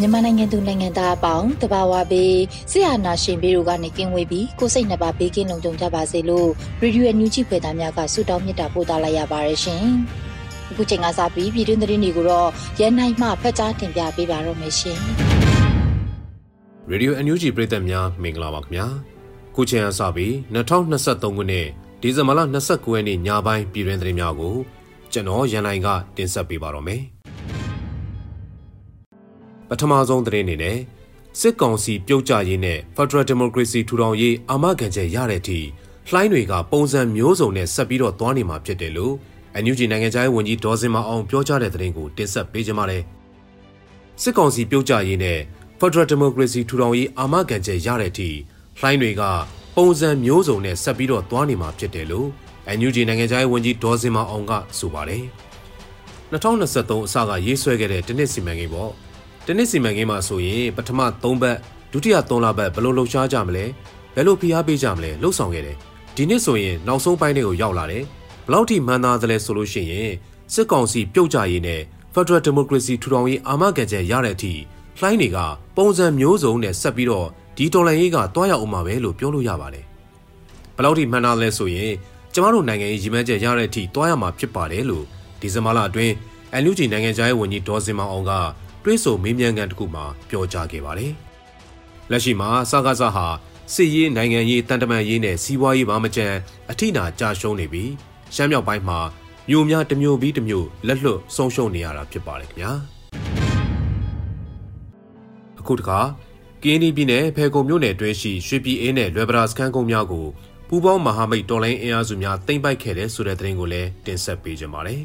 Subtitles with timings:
[0.00, 2.36] မြန်မာနိုင်ငံသူနိုင်ငံသားအပေါင်းတဘာဝပေး
[2.70, 6.48] ဆရာနာရှင်ဘေးတို့ကနေကင်းဝေးပြီးကိုစိတ်နှစ်ပါးဘေးကင်းလုံခြုံကြပါစေလို့
[6.80, 9.84] ရေဒီယိုအန်ယူဂျီဖွယ်သားများကဆုတောင်းမေတ္တာပို့သလိုက်ရပါတယ်ရှင်။
[10.70, 12.48] အခုချိန်ကစပြီးပြည်တွင်းသတင်းတွေကိုတော့
[12.80, 14.98] ရန်နိုင်မှဖတ်ကြားတင်ပြပေးပါတော့မယ်ရှင်။
[16.90, 18.86] ရေဒီယိုအန်ယူဂျီပရိသတ်များမင်္ဂလာပါခင်ဗျာ။
[19.54, 21.66] ခုချိန်ကစပြီး2023ခုနှစ်
[22.02, 24.56] ဒီဇင်ဘာလ29ရက်နေ့ညပိုင်းပြည်တွင်းသတင်းများကို
[25.12, 27.02] ကျွန်တော်ရန်နိုင်ကတင်ဆက်ပေးပါတော့မယ်။
[29.68, 30.78] ပထမဆုံးသတင်းအနေနဲ့
[31.40, 35.58] စစ်ကောင်စီပြုတ်ကျရေးနဲ့ Federal Democracy ထူထောင်ရေးအာမခံချက်ရတဲ့အထိ
[36.08, 39.14] လှိုင်းတွေကပုံစံမျိုးစုံနဲ့ဆက်ပြီးတော့သွားနေမှာဖြစ်တယ်လို့
[39.62, 43.02] NUG နိုင်ငံခြားရေးဝန်ကြီးဒေါ်စင်မအောင်ပြောကြားတဲ့သတင်းကိုတင်ဆက်ပေးကြပါမယ်။
[44.22, 45.38] စစ်ကောင်စီပြုတ်ကျရေးနဲ့
[45.80, 48.30] Federal Democracy ထူထောင်ရေးအာမခံချက်ရတဲ့အထိ
[48.80, 49.22] လှိုင်းတွေက
[49.76, 52.28] ပုံစံမျိုးစုံနဲ့ဆက်ပြီးတော့သွားနေမှာဖြစ်တယ်လို့
[52.78, 55.24] NUG နိုင်ငံခြားရေးဝန်ကြီးဒေါ်စင်မအောင်ကဆိုပါတယ်။
[56.32, 58.92] 2023အစကရေးဆွဲခဲ့တဲ့တနစ်စီမံကိန်းပေါ့။
[59.50, 61.56] တနစ်စီမံကိန်းမှာဆိုရင်ပထမ3ဘက်
[61.92, 63.64] ဒုတိယ3လပတ်ဘယ်လိုလှုပ်ရှားကြမလဲ
[64.14, 65.76] ဘယ်လိုဖိအားပေးကြမလဲလှုပ်ဆောင်ခဲ့တယ်
[66.16, 68.04] ဒီနှစ်ဆိုရင်နောက်ဆုံးပိုင်းတွေကိုရောက်လာတယ်
[68.46, 70.10] ဘလောက်ထိမှန်သားသလဲဆိုလို့ရှိရင်
[70.54, 71.80] စစ်ကောင်စီပြုတ်ကြရေးနဲ့
[72.14, 74.52] Federal Democracy ထူထောင်ရေးအာမခံချက်ရတဲ့အထိ
[74.98, 75.38] လှိုင်းတွေက
[75.76, 79.84] ပုံစံမျိုးစုံနဲ့ဆက်ပြီးတော့ဒီတော်လှန်ရေးကတွားရောက်အောင်မှာပဲလို့ပြောလို့ရပါတယ်
[80.76, 81.92] ဘလောက်ထိမှန်သားလဲဆိုရင်
[82.34, 85.04] ကျမတို့နိုင်ငံရေးရည်မှန်းချက်ရတဲ့အထိတွားရမှာဖြစ်ပါတယ်လို့
[85.40, 86.14] ဒီဇင်ဘာလအတွင်း
[86.52, 88.32] အန်လူဂျီနိုင်ငံခြားရေးဝန်ကြီးဒေါ်စင်မောင်အောင်က
[88.88, 91.12] တွင်းဆုံမေးမြန်းခန်းတစ်ခုမှာပြောကြားခဲ့ပါတယ်။
[92.10, 93.26] လက်ရှိမှာစကားစားဟာ
[93.74, 96.26] စစ်ရေးနိုင်ငံရေးတန်တမာရေးနဲ့စီးပွားရေးဘာမကြံ
[96.70, 97.90] အထိနာကြာရှုံးနေပြီး
[98.34, 98.98] ရှမ်းမြောက်ပိုင်းမှာ
[99.50, 102.72] မြို့များတစ်မြို့ပြီးတစ်မြို့လက်လွတ်ဆုံးရှုံးနေရတာဖြစ်ပါတယ်ခင်ဗျာ။
[105.60, 106.00] အခုတခါ
[106.62, 110.26] ကင်းဒီပြည်နယ်ဖေကုံမြို့နယ်တွင်းရှိရွှေပြည်အေးနဲ့လွယ်ပရာစခန်းကုန်းများကို
[110.68, 115.02] ပူးပေါင်းမဟာမိတ်တော်လိုင်းအင်အားစုများတင်ပိုက်ခဲ့တဲ့ဆိုတဲ့သတင်းကိုလည်းတင်ဆက်ပေးကြပါမယ်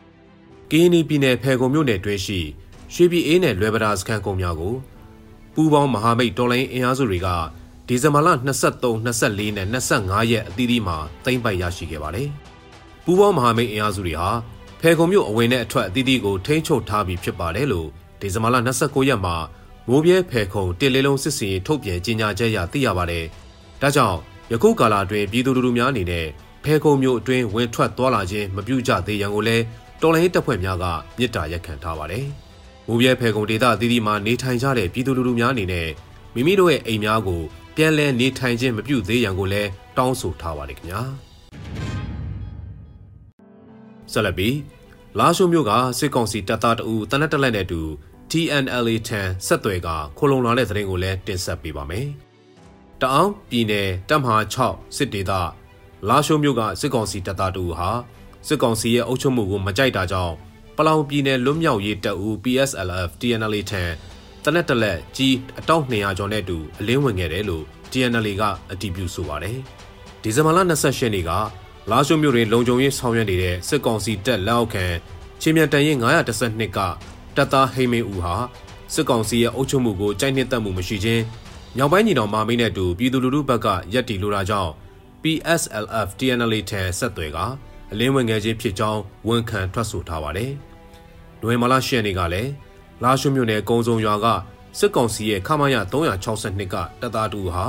[0.70, 2.40] ။ကင်းဒီပြည်နယ်ဖေကုံမြို့နယ်တွင်းရှိ
[2.94, 4.74] ရွှေပြည်အေးနဲ့လွယ်ပဒါစခန်းကုန်းများကို
[5.54, 7.28] ပူးပေါင်းမဟာမိတ်တော်လိုင်းအင်အားစုတွေက
[7.86, 12.28] ဒီဇင်ဘာလ23 24နဲ့25ရက်အသီးသီးမှာသိမ်းပိုက်ရရှိခဲ့ပါတယ်။
[13.04, 14.28] ပူးပေါင်းမဟာမိတ်အင်အားစုတွေဟာ
[14.80, 17.88] ဖယ်ခုံမြို့အဝင်နဲ့အထွက်အသီးသီးကိုထိန်းချုပ်ထားပြီးဖြစ်ပါတယ်လို့
[18.20, 19.36] ဒီဇင်ဘာလ29ရက်မှာ
[19.88, 23.24] မိုးပြဲဖယ်ခုံတစ်လေးလုံးစစ်စင်ထုတ်ပြန်ကြေညာချက်အရသိရပါတယ်။
[23.82, 24.18] ဒါကြောင့်
[24.52, 26.26] ယခုကာလအတွင်းပြည်သူလူထုများအနေနဲ့
[26.64, 29.64] ဖယ်ခုံမြို့အတွင်းဝင်ထွက်သွားလာခြင်းမပြုကြသေးရန်ကိုလည်း
[30.02, 30.84] တော်လိုင်းတပ်ဖွဲ့များက
[31.18, 32.26] မြစ်တာရက်ခံထားပါတယ်။
[32.88, 35.88] မူပြဲဖယ်ကုံဒေသအသီးသီးမှာနေထိုင်ကြတဲ့ပြည်သူလူထုများအနေနဲ့
[36.34, 37.42] မိမိတို့ရဲ့အိမ်များကို
[37.76, 41.02] ပြန်လည်နေထိုင်ခြင်းမပြုသေးရန်ကိုလည်းတောင်းဆိုထားပါတယ်ခင်ဗျာ
[44.12, 44.56] ဆက်လက်ပြီး
[45.18, 47.82] လာရှိုးမြို့ကစစ်ကောင်စီတပ်သားတအူတနက်တလက်နဲ့အတူ
[48.30, 49.88] TNLA ထံဆက်သွယ်က
[50.18, 52.06] ခိုလုံလာတဲ့သတင်းကိုလည်းတင်ဆက်ပေးပါမယ်။
[53.00, 55.32] တအောင်းပြည်နယ်တပ်မဟာ6စစ်ဒေသ
[56.08, 57.90] လာရှိုးမြို့ကစစ်ကောင်စီတပ်သားတအူဟာ
[58.48, 60.34] စစ်ကောင်စီရဲ့အုပ်ချုပ်မှုကိုမကြိုက်တာကြောင့်
[60.76, 63.82] ပလောင်ပြည်နယ်လွတ်မြောက်ရေးတပ်ဦး PSLF TNLA ထံ
[64.44, 69.58] တနက်တလက်ကြီးအတောက်200ကျော်နဲ့အတူအလင်းဝင်ခဲ့တယ်လို့ TNLA ကအတည်ပြုဆိုပါတယ်။
[70.22, 71.30] ဒီဇင်ဘာလ28ရက်နေ့က
[71.90, 74.84] လာရှိုးမြို့တွင်လုံခြုံရေးဆောင်ရွက်နေတဲ့စစ်ကောင်စီတပ်လက်အောက်ခံ
[75.40, 76.78] ချင်းမြန်တန်ရင်912က
[77.36, 78.34] တပ်သားဟိမင်းဦးဟာ
[78.94, 81.22] စစ်ကောင်စီရဲ့အုပ်ချုပ်မှုကိုကြိုက်နှစ်သက်မှုမရှိခြင်း
[81.76, 84.72] မြောက်ပိုင်းညီတော်မာမင်းနဲ့အတူပြည်သူလူထုဘက်ကရက်တီလိုတာကြောင့်
[85.22, 87.38] PSLF TNLA ထံဆက်သွယ်က
[87.92, 90.52] အလင်းဝင်ငယ်ချင်းဖြစ်ကြောင်းဝန်ခံထွက်ဆိုထားပါတယ်။
[91.40, 92.50] နိုဝင်ဘာလ10ရက်နေ့ကလည်း
[93.02, 94.26] လာရှုမြို့နယ်ကုန်းစုံရွာက
[94.78, 97.64] စစ်ကောင်စီရဲ့ခမာယ362ကတပ်သားတူဟာ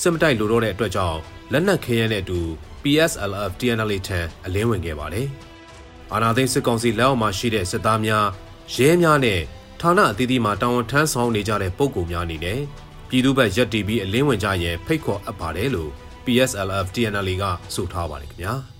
[0.00, 1.18] စစ်မတိုက်လိုတော့တဲ့အတွက်ကြောင့်
[1.52, 2.40] လက်နက်ခဲယမ်းနဲ့အတူ
[2.82, 5.26] PSLF TNL ထံအလင်းဝင်ခဲ့ပါတယ်။
[6.12, 8.26] အာနာသိန်းစစ်ကောင်စီလက်အောက်မှာရှိတဲ့စစ်သားများ
[8.74, 9.40] ရဲများနဲ့
[9.80, 12.60] ဌာနအသီးသီးမှာတာဝန်ထမ်းဆောင်နေကြတဲ့ပုံကိုများအနေနဲ့
[13.08, 15.90] ပြည်သူ့ဘက်ရက်တီပြီးအလင်းဝင်ကြရင်ဖိတ်ခေါ်အပ်ပါတယ်လို့
[16.24, 17.44] PSLF TNL က
[17.74, 18.54] ဆိုထားပါတယ်ခင်ဗျာ။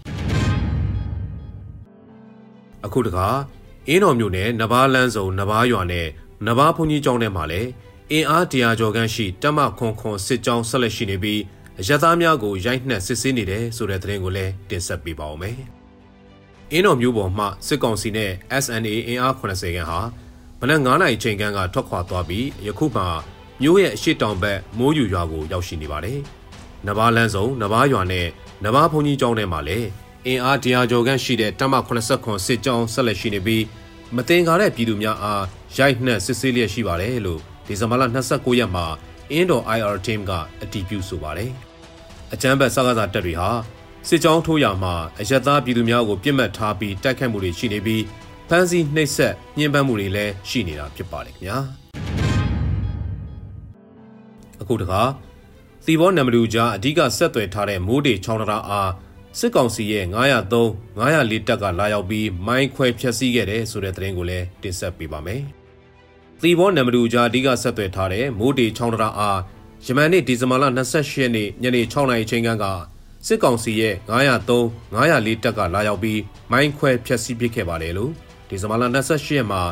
[2.84, 3.28] အခုတခါ
[3.88, 6.06] အင်းတော်မြို့နယ်နဘားလန်းစုံနဘားရွာနဲ့
[6.46, 7.68] နဘားဘုံကြီးကျောင်းထဲမှာလည်း
[8.12, 11.40] အင်အားတရာကျော်ခန့်ရှိတမခွန်ခွန်စစ်ကြောင်းဆက်လက်ရှိနေပြီး
[11.80, 15.58] အရသားများကိုရိုက်နှက်စစ်ဆေးနေတယ်ဆိုတဲ့သတင်းကိုလည်းတင်ဆက်ပေးပါောင်းမယ်။
[16.72, 18.30] အင်းတော်မျိုးပေါ်မှစစ်ကောင်စီနဲ့
[18.64, 20.00] SNA အင်အား80ခန့်ဟာ
[20.60, 23.02] မနက်9နာရီချိန်ခန့်ကထွက်ခွာသွားပြီးယခုမှ
[23.62, 26.18] မြို့ရဲ့အရှိတောင်ဘက်မိုးယူရွာကိုရောက်ရှိနေပါတယ်။
[26.86, 28.26] နဘားလန်းစုံနဘားရွာနဲ့
[28.64, 29.88] နဘားဘုံကြီးကျောင်းထဲမှာလည်း
[30.28, 33.64] အင်အားတရားကျော်ခန့်ရှိတဲ့တမ80ခွန်စစ်ကြောင်းဆက်လက်ရှိနေပြီး
[34.16, 35.44] မတင်ကားတဲ့ပြည်သူများအား
[35.76, 38.86] ရိုက်နှက်စစ်ဆေးလျက်ရှိပါတယ်လို့ဒီဇင်ဘာလ29ရက်မှာ
[39.30, 40.32] အင်းတော် IR team က
[40.62, 41.50] အတည်ပြုဆိုပါတယ်။
[42.32, 43.48] အကြမ်းဖက်စကားစားတပ်တွေဟာ
[44.08, 48.02] စစ်ကြောင်းထိုးရာမှာအယက်သားပြည်သူများကိုပြစ်မှတ်ထားပြီးတိုက်ခတ်မှုတွေရှိနေပြီး
[48.48, 51.58] ဖမ်းဆီးနှိပ်စက်ညှဉ်းပန်းမှုတွေလည်းရှိနေတာဖြစ်ပါတယ်ခင်ဗျာ။
[54.60, 55.02] အခုတခါ
[55.84, 58.90] သီဘောနံမလူကြားအဓိကဆက်သွယ်ထားတဲ့မိုးတေချောင်းတရာအား
[59.36, 65.42] စစ်ကောင်စီရဲ့903 904တပ်ကလာရောက်ပြီးမိုင်းခွဲဖျက်ဆီးခဲ့တဲ့ဆိုတဲ့သတင်းကိုလည်းတင်ဆက်ပေးပါမယ်။
[66.40, 69.38] သီဘောနံမတူကြားအဓိကဆက်သွယ်ထားတဲ့မိုးတေချောင်းတရာအား
[69.84, 72.50] ယမန်နေ့ဒီဇင်ဘာလ28ရက်နေ့ညနေ6နာရီချိန်က
[73.26, 76.20] စစ်ကောင်စီရဲ့903 904တပ်ကလာရောက်ပြီး
[76.52, 78.12] မိုင်းခွဲဖျက်ဆီးပစ်ခဲ့ပါတယ်လို့
[78.48, 79.62] ဒီဇင်ဘာလ28ရက်မှာ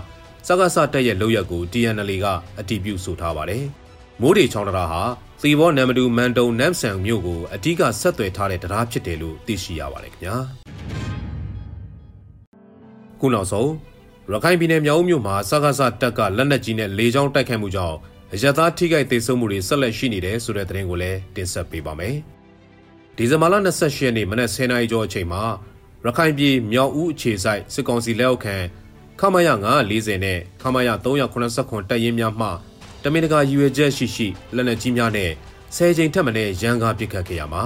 [0.46, 2.26] စကားစတက်ရဲ့လောက်ရက်ကို TNL က
[2.58, 3.64] အတည်ပြုဆိုထားပါတယ်။
[4.22, 5.02] မိုးတေချောင်းတရာဟာ
[5.42, 10.36] သီဘောနံမတူမန်တုံနမ်ဆန်မြို့ကိုအဓိကဆက်သွယ်ထားတဲ့တရားဖြစ်တယ်လို့သိရှိရပါတယ်ခင်ဗျာ
[13.20, 13.70] ခုနောက်ဆုံး
[14.32, 17.96] ရခိုင်ပြည်နယ်မြောက်ဦးမြို့မှာစကားစတက်ကလက်နက်ကြီးနဲ့လေကြောင်းတိုက်ခိုက်မှုကြောင့်
[18.34, 22.16] အရသာထိခိုက်ဒေဆုံးမှုတွေဆက်လက်ရှိနေတယ်ဆိုတဲ့သတင်းကိုလည်းတင်ဆက်ပေးပါမယ်
[23.16, 25.42] ဒီဇင်ဘာလ28ရက်နေ့မနက်10:00နာရီကျော်အချိန်မှာ
[26.04, 28.56] ရခိုင်ပြည်မြောက်ဦးအခြေစိုက်စစ်ကောင်စီလက်အောက်ခံ
[29.20, 29.48] ခမရ
[29.86, 32.48] 940နဲ့ခမရ389တပ်ရင်းများမှ
[33.08, 35.30] တမင်တကာရွေချက်ရှိရှိလက်နက်ကြီးများနဲ့
[35.76, 37.64] ဆယ်ချိန်ထက်မနည်းရန်ကားပစ်ခတ်ခဲ့ရမှာ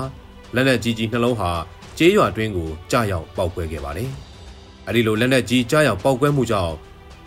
[0.54, 1.50] လက်နက်ကြီးကြီးနှလုံးဟာ
[1.98, 4.10] ကျေးရွာတွင်းကိုကြားရောက်ပောက်ကွဲခဲ့ပါတယ်။
[4.86, 6.74] အဲဒီလိုလက်နက်ကြီးကြားရောက်ပောက်ကွဲမှုကြောင့်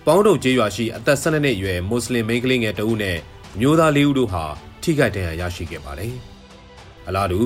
[0.06, 3.18] ပေါင်းတုပ်ကျေးရွာရှိအသက်12နှစ်အရွယ်မွတ်စလင်မိန်းကလေးငယ်တဦးနဲ့
[3.60, 4.46] မျိုးသားလေးဦးတို့ဟာ
[4.84, 6.14] ထိခိုက်ဒဏ်ရာရရှိခဲ့ပါတယ်။
[7.08, 7.42] အလားတူ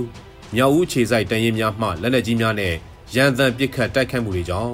[0.55, 2.73] မြောက်ဦးခြေဆိုင်တန်ရင်များမှလက်နက်ကြီးများနဲ့
[3.15, 4.73] ရန်တမ်းပစ်ခတ်တိုက်ခတ်မှုတွေကြောင့်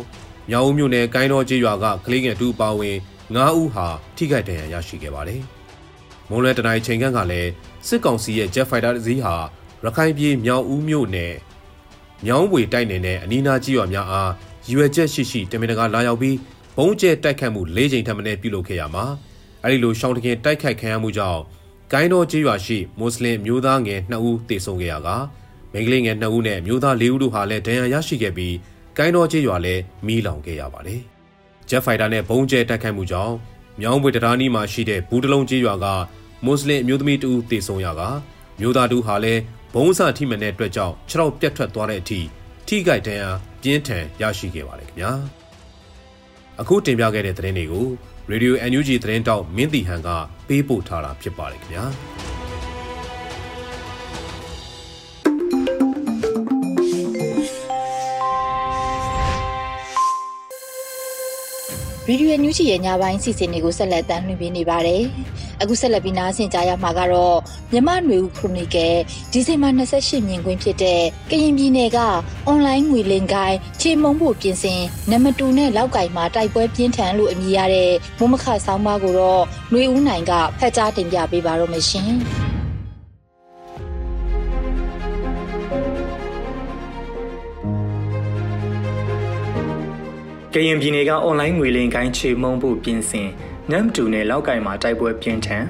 [0.49, 2.97] မြောက်ဦးမြို့နယ်ကိုင်းတော်ကျေးရွာကကလေးငယ်တူပါဝင်
[3.35, 5.43] 9ဦးဟာထိခိုက်ဒဏ်ရာရရှိခဲ့ပါတယ်။
[6.33, 7.49] မွန်လွဲတနိုင်ချိန်ခန့်ကလည်း
[7.87, 9.35] စစ်ကောင်စီရဲ့ Jet Fighter တစ်စီးဟာ
[9.83, 11.33] ရခိုင်ပြည်မြောင်ဦးမြို့နယ်
[12.25, 14.31] မြောင်းဝေတိုက်နယ်နဲ့အနီးနားကြီးရွာများအား
[14.71, 16.37] ရွယ်ချက်ရှိရှိတမင်တကာလာရောက်ပြီး
[16.77, 19.05] ဘုံကျဲတိုက်ခတ်မှု၄ချိန်ထပ်မံပြုလုပ်ခဲ့ရမှာ
[19.63, 21.41] အဲဒီလိုရှောင်းတခင်တိုက်ခိုက်ခံရမှုကြောင့်
[21.93, 25.09] ကိုင်းတော်ကြီးရွာရှိမွတ်စလင်မျိုးသားငယ်2ဦးသေဆုံးခဲ့ရက
[25.73, 28.55] မိန်းကလေးငယ်2ဦးနဲ့မျိုးသား4ဦးတို့ဟာလည်းဒဏ်ရာရရှိခဲ့ပြီး
[28.97, 31.01] ကိုင်းတော်ကြီးရွာလည်းမီးလောင်ခဲ့ရပါတယ်။
[31.69, 33.35] Jet Fighter နဲ့ဘုံကျဲတိုက်ခိုက်မှုကြောင့်
[33.81, 35.85] မြောင်းပွေတရာနီးမှာရှိတဲ့ဘူးတလုံးကျေးရွာက
[36.45, 38.01] မွတ်စလင်အမျိုးသမီးတူတေဆုံရက
[38.59, 39.41] မျိုးသားတူဟာလည်း
[39.73, 42.19] ဘုံစထိမှန်တဲ့အတွက်ကြောင့်ခြေထောက်ပြတ်ထွက်သွားတဲ့အထိ
[42.67, 43.29] ထိခိုက်ဒဏ်ရာ
[43.61, 45.11] ပြင်းထန်ရရှိခဲ့ပါတယ်ခင်ဗျာ
[46.61, 47.87] အခုတင်ပြခဲ့တဲ့သတင်းတွေကို
[48.31, 50.09] Radio NUG သတင်းတောက်မင်းတီဟန်က
[50.47, 51.85] ပေးပို့ထားတာဖြစ်ပါတယ်ခင်ဗျာ
[62.07, 65.03] ဗီဒီယိုညူးချီရဲ့ညပိုင်းစီစဉ်တွေကိုဆက်လက်တင်ပြနေပါတယ်။
[65.63, 67.37] အခုဆက်လက်ပြီးနားဆင်ကြရမှာကတော့
[67.71, 68.95] မြမနွေဦးခရိုနီကယ်
[69.31, 71.99] ဒီဇင်ဘာ28မြင်ကွင်းဖြစ်တဲ့ကရင်ပြည်နယ်က
[72.47, 74.81] အွန်လိုင်းငွေလင်ကိုင်းချေမုံဖို့ပြင်ဆင်
[75.11, 79.43] နမတူနဲ့လောက်ကင်မှာတိုက်ပွဲပြင်းထန်လို့အမည်ရတဲ့မုံမခဆောင်းပါးကိုတော့
[79.73, 82.11] နွေဦးနိုင်ကဖက်ကြားတင်ပြပေးပါတော့မရှင်။
[90.53, 93.29] ကရင်ပြည်နယ်ကအွန်လိုင်းငွေလင်ကိုင်းချေမုံဖို့ပြင်ဆင်
[93.71, 95.65] နမ်တူနဲ့လောက်ကင်မှာတိုက်ပွဲပြင်းထန်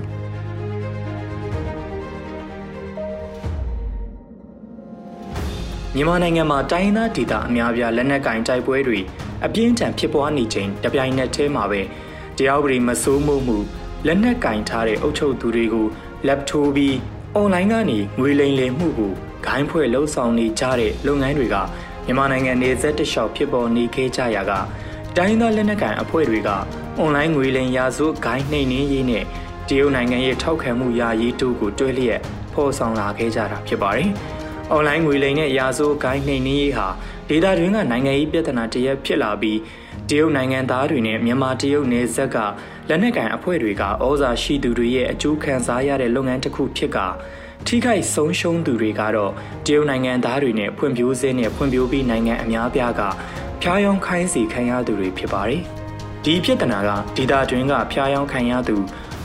[5.95, 8.99] မြန်မာနိုင်ငံမှာတိုင်းသားဒေသအများပြားလက်နက်ကင်တိုက်ပွဲတွေ
[9.45, 11.81] အပြင်းထန်ဖြစ်ပွားနေချိန်တပြိုင်နက်တည်းမှာပဲ
[12.37, 13.57] တရားဥပဒေမစိုးမိုးမှု
[14.07, 15.87] လက်နက်ကင်ထားတဲ့အုပ်ချုပ်သူတွေကို
[16.27, 16.95] လက်ထိုးပြီး
[17.35, 19.13] အွန်လိုင်းကနေငွေလိမ်လည်မှုကို
[19.45, 21.55] ဂိုင်းဖွဲ့လှုပ်ဆောင်နေကြတဲ့လုပ်ငန်းတွေက
[22.05, 24.53] မြန်မာနိုင်ငံနေဆက်တလျှောက်ဖြစ်ပေါ်နေခဲ့ကြရာက
[25.17, 26.49] တိုင်းသားလက်နက်ကိုင်အဖွဲ့တွေက
[26.97, 29.23] အွန်လိုင်းငွေလိမ်ရာဇဝဂိုင်းနှိမ်နင်းရေးနဲ့
[29.67, 32.19] တရုတ်နိုင်ငံရဲ့ထောက်ခံမှုယာယီတူကိုတွဲလျက်
[32.53, 34.09] ဖော်ဆောင်လာခဲ့ကြတာဖြစ်ပါတယ်။
[34.71, 36.87] အွန်လိုင်းငွေလိမ်နဲ့ရာဇဝဂိုင်းနှိမ်နင်းရေးဟာ
[37.29, 39.59] ဒေတာတွင်းကနိုင်ငံရေးပြဿနာတရက်ဖြစ်လာပြီး
[40.09, 42.37] တရုတ်နိုင်ငံသားတွေနဲ့မြန်မာတရုတ်နယ်စပ်က
[42.89, 46.99] လက်နက်ကိုင်အဖွဲ့တွေကဩဇာရှိသူတွေရဲ့အကျိုးခံစားရတဲ့လုပ်ငန်းတစ်ခုဖြစ်က
[47.67, 49.31] ထိခိုက်ဆုံးရှုံးသူတွေကတော့
[49.65, 53.01] တရုတ်နိုင်ငံသားတွေနဲ့ဖွံ့ဖြိုးစေနဲ့ဖွံ့ဖြိုးပြီးနိုင်ငံအများပြားက
[53.65, 55.61] ဖျားယောင်းခိုင်းစီခံရသူတွေဖြစ်ပါတယ်။
[56.25, 58.75] ဒီဖြစ်တနာကဒေတာတွင်းကဖျားယောင်းခံရသူ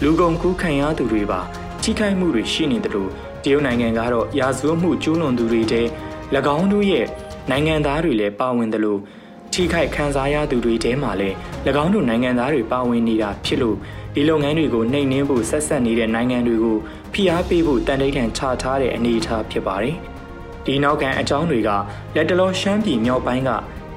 [0.03, 1.41] လူကုန်ကူးခံရသူတွေပါ
[1.83, 3.11] ထိခိုက်မှုတွေရှိနေတယ်လို့
[3.45, 5.83] တရုတ်နိုင်ငံကတော့ရာဇဝတ်မှုကျူးလွန်သူတွေတဲ၎
[6.57, 7.07] င်းတို့ရဲ့
[7.51, 9.01] နိုင်ငံသားတွေလည်းပါဝင်တယ်လို့
[9.53, 11.37] ထိထိခိုက်ခံစားရသူတွေထဲမှာလည်း၎
[11.83, 13.77] င်းတို့နိုင်ငံသားတွေပါဝင်နေတာဖြစ်လို့
[14.15, 16.77] ဒီလုပ်ငန်းတွေကိုနှိမ်နင်းဖို့ဆက်ဆက်နေတဲ့နိုင်ငံတွေကို
[17.13, 19.97] ဖိအားပေးဖို့တန်တိတ်ထန်ချထားတဲ့အနေအထားဖြစ်ပါတယ်။
[20.67, 21.71] ဒီနောက်ခံအကြောင်းတွေက
[22.15, 23.51] လက်တလောရှမ်းပြည်မြောက်ပိုင်းက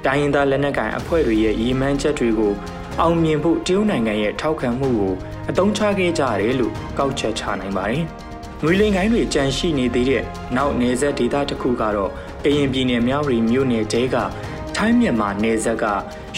[0.05, 2.53] တိုင်းရင်းသားလက်နက်ကိုင်အဖွဲ့တွေရဲ့ရည်မှန်းချက်တွေကို
[2.99, 5.13] အောင်မြင်ဖို့တရုတ်နိုင်ငံရဲ့ထောက်ခံမှုကို
[5.49, 8.03] အသုံးချခဲ့ကြရတယ်လို့ကောက်ချက်ချနိုင်ပါတယ်။
[8.63, 10.23] ငွေလင်ကိုင်းတွေကြန့်ရှိနေသေးတဲ့
[10.55, 12.11] နောက်နယ်စပ်ဒေသတစ်ခုကတော့
[12.43, 14.15] ကရင်ပြည်နယ်မြောက်ရီမြို့နယ်တဲက
[14.75, 15.85] ထိုင်းမြန်မာနယ်စပ်က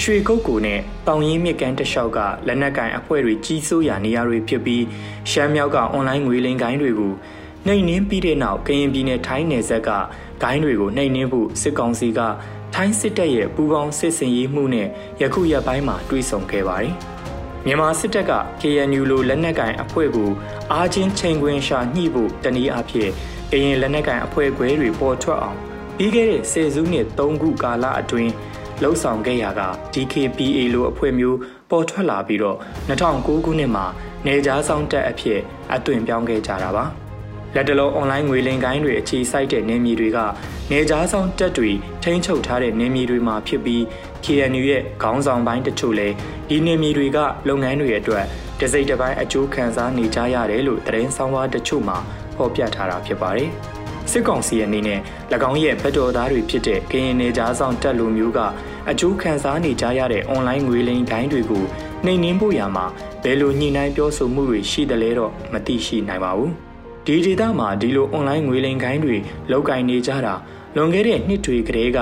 [0.01, 4.83] ရွှေကုတ်ကိုနဲ့တောင်ရင်းမြစ်ကမ်းတစ်လျှောက်ကလက်နက်ကင်အဖွဲ့တွေကြီးစိုးရာနေရာတွေဖြစ်ပြီး
[5.31, 7.13] ရှမ်းမြောက်ကအွန်လိုင်းငွေလင်ကိုင်းတွေကို
[7.67, 9.89] နှိမ်နင်းပြီးတဲ့နောက်ကရင်ပြည်နယ်ထိုင်းနယ်စပ်က
[10.41, 12.19] ဂိုင်းတွေကိုနှိမ်နင်းဖို့စစ်ကောင်စီက
[12.73, 14.87] ထိုင်းစစ်တပ်ရဲ့ပူးပေါင်းစစ်စင်ရေးမှုနဲ့
[15.21, 16.93] ယခုရက်ပိုင်းမှာတွိဆုံခဲ့ပါတယ်။
[17.65, 20.29] မြန်မာစစ်တပ်က KNU လိုလက်နက်ကင်အဖွဲ့ကို
[20.71, 23.11] အားချင်းချိန်ခွင်ရှာညှိဖို့တနည်းအားဖြင့်
[23.51, 25.57] ကရင်လက်နက်ကင်အဖွဲ့ခွဲတွေပေါ်ထွက်အောင်
[25.97, 28.31] ပြီးခဲ့တဲ့ဆယ်စုနှစ်၃ခုကာလအတွင်း
[28.81, 29.61] လှုပ်ဆောင်ခဲ့ရာက
[29.93, 31.37] DKPA လိုအဖွဲ့မျိုး
[31.69, 32.57] ပေါ်ထွက်လာပြီးတော့
[32.89, 33.85] 2009ခုနှစ်မှာ
[34.25, 35.39] နေကြားဆောင်တက်အဖြစ်
[35.73, 36.85] အသွင်ပြောင်းခဲ့ကြတာပါ
[37.55, 40.19] လက်တလုံးအွန်လိုင်းငွေလင်ကိုင်းတွေအခြေစိုက်တဲ့နေမြေတွေက
[40.71, 41.71] နေကြားဆောင်တက်တွေ
[42.03, 43.81] ထိန်းချုပ်ထားတဲ့နေမြေတွေမှာဖြစ်ပြီး
[44.25, 46.15] KNU ရဲ့ခေါင်းဆောင်ပိုင်းတချို့လည်း
[46.49, 47.17] ဒီနေမြေတွေက
[47.47, 48.25] လုပ်ငန်းတွေအတွက်
[48.59, 51.97] တစိမ့်တစ်ပိုင်းအကျိုးခံစားနေကြရတယ်လို့သတင်းဆောင်ဝါးတချို့မှာ
[52.35, 53.49] ဖော်ပြထားတာဖြစ်ပါတယ်။
[54.11, 54.99] စစ်ကောင်စီအနေနဲ့၎
[55.49, 58.39] င်းရဲ့ဗတ်တော်သားတွေဖြစ်တဲ့ကရင်နေကြားဆောင်တက်လူမျိုးက
[58.89, 61.63] အကျိုးခံစားနေကြရတဲ့အွန်လိုင်းငွေလိမ်တိုင်းတွေကို
[62.05, 62.85] နှိမ်နင်းဖို့ရမှာ
[63.23, 66.53] ဘယ်လိုညှိနှိုင်းပြောဆိုမှုတွေရှိတယ်လဲတော့မသိရှိနိုင်ပါဘူး။
[67.07, 69.17] ဒီဒေသမှာဒီလိုအွန်လိုင်းငွေလိမ်ခိုင်းတွေ
[69.51, 70.35] လောက်ကင်နေကြတာ
[70.75, 71.99] လွန်ခဲ့တဲ့နှစ်တွေကတည်းက